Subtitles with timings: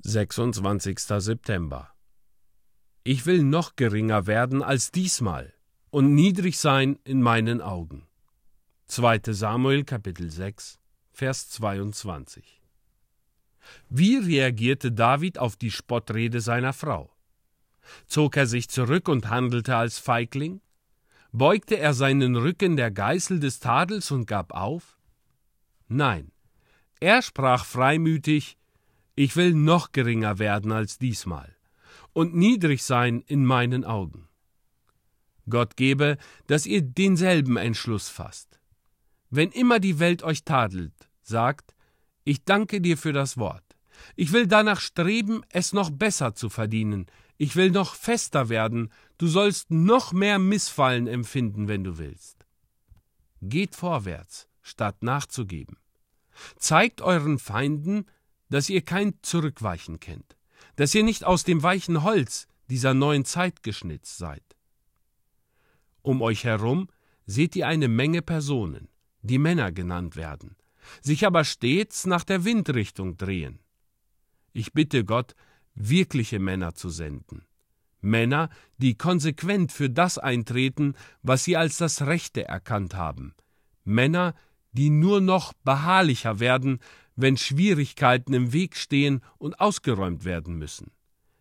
[0.00, 0.96] 26.
[1.00, 1.90] September.
[3.02, 5.52] Ich will noch geringer werden als diesmal
[5.90, 8.06] und niedrig sein in meinen Augen.
[8.86, 9.20] 2.
[9.32, 10.78] Samuel Kapitel 6,
[11.10, 12.62] Vers 22.
[13.88, 17.12] Wie reagierte David auf die Spottrede seiner Frau?
[18.06, 20.60] Zog er sich zurück und handelte als Feigling?
[21.32, 24.96] Beugte er seinen Rücken der Geißel des Tadels und gab auf?
[25.88, 26.30] Nein,
[27.00, 28.58] er sprach freimütig,
[29.18, 31.56] ich will noch geringer werden als diesmal
[32.12, 34.28] und niedrig sein in meinen Augen.
[35.50, 38.60] Gott gebe, dass ihr denselben Entschluss fasst.
[39.28, 41.74] Wenn immer die Welt euch tadelt, sagt,
[42.22, 43.64] ich danke dir für das Wort.
[44.14, 47.06] Ich will danach streben, es noch besser zu verdienen.
[47.38, 48.92] Ich will noch fester werden.
[49.16, 52.46] Du sollst noch mehr Missfallen empfinden, wenn du willst.
[53.42, 55.76] Geht vorwärts, statt nachzugeben.
[56.56, 58.06] Zeigt euren Feinden,
[58.48, 60.36] dass ihr kein Zurückweichen kennt,
[60.76, 64.42] dass ihr nicht aus dem weichen Holz dieser neuen Zeit geschnitzt seid.
[66.02, 66.88] Um euch herum
[67.26, 68.88] seht ihr eine Menge Personen,
[69.22, 70.56] die Männer genannt werden,
[71.02, 73.60] sich aber stets nach der Windrichtung drehen.
[74.52, 75.34] Ich bitte Gott,
[75.74, 77.44] wirkliche Männer zu senden.
[78.00, 83.34] Männer, die konsequent für das eintreten, was sie als das Rechte erkannt haben.
[83.84, 84.34] Männer,
[84.78, 86.78] die nur noch beharrlicher werden,
[87.16, 90.92] wenn Schwierigkeiten im Weg stehen und ausgeräumt werden müssen,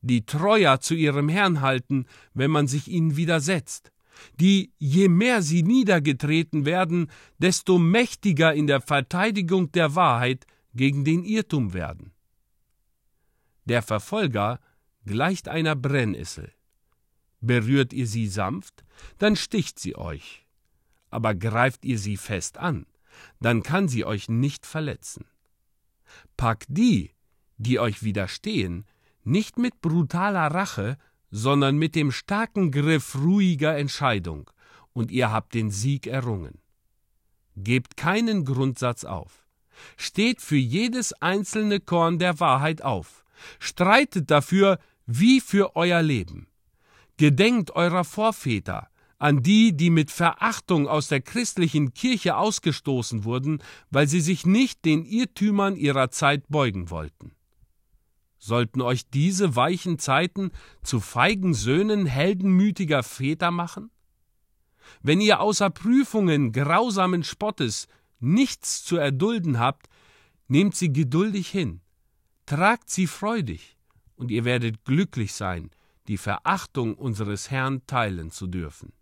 [0.00, 3.92] die treuer zu ihrem Herrn halten, wenn man sich ihnen widersetzt,
[4.40, 11.22] die, je mehr sie niedergetreten werden, desto mächtiger in der Verteidigung der Wahrheit gegen den
[11.22, 12.12] Irrtum werden.
[13.66, 14.58] Der Verfolger
[15.04, 16.50] gleicht einer Brennissel.
[17.42, 18.84] Berührt ihr sie sanft,
[19.18, 20.46] dann sticht sie euch.
[21.10, 22.86] Aber greift ihr sie fest an,
[23.40, 25.26] dann kann sie euch nicht verletzen.
[26.36, 27.12] Packt die,
[27.56, 28.86] die euch widerstehen,
[29.24, 30.96] nicht mit brutaler Rache,
[31.30, 34.50] sondern mit dem starken Griff ruhiger Entscheidung,
[34.92, 36.60] und ihr habt den Sieg errungen.
[37.56, 39.46] Gebt keinen Grundsatz auf.
[39.96, 43.24] Steht für jedes einzelne Korn der Wahrheit auf.
[43.58, 46.48] Streitet dafür wie für euer Leben.
[47.16, 48.88] Gedenkt eurer Vorväter,
[49.18, 54.84] an die, die mit Verachtung aus der christlichen Kirche ausgestoßen wurden, weil sie sich nicht
[54.84, 57.32] den Irrtümern ihrer Zeit beugen wollten.
[58.38, 60.52] Sollten euch diese weichen Zeiten
[60.82, 63.90] zu feigen Söhnen heldenmütiger Väter machen?
[65.02, 67.88] Wenn ihr außer Prüfungen grausamen Spottes
[68.20, 69.88] nichts zu erdulden habt,
[70.46, 71.80] nehmt sie geduldig hin,
[72.46, 73.76] tragt sie freudig,
[74.16, 75.70] und ihr werdet glücklich sein,
[76.06, 78.92] die Verachtung unseres Herrn teilen zu dürfen.